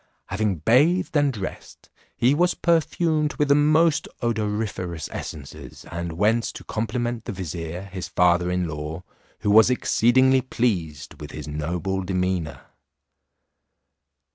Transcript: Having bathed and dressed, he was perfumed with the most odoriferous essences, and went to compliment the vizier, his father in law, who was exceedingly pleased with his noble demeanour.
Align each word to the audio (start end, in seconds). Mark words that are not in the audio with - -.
Having 0.29 0.55
bathed 0.65 1.15
and 1.15 1.31
dressed, 1.31 1.91
he 2.17 2.33
was 2.33 2.55
perfumed 2.55 3.35
with 3.35 3.49
the 3.49 3.53
most 3.53 4.07
odoriferous 4.23 5.07
essences, 5.11 5.85
and 5.91 6.13
went 6.13 6.43
to 6.45 6.63
compliment 6.63 7.25
the 7.25 7.31
vizier, 7.31 7.83
his 7.83 8.07
father 8.07 8.49
in 8.49 8.67
law, 8.67 9.03
who 9.41 9.51
was 9.51 9.69
exceedingly 9.69 10.41
pleased 10.41 11.21
with 11.21 11.29
his 11.29 11.47
noble 11.47 12.01
demeanour. 12.01 12.61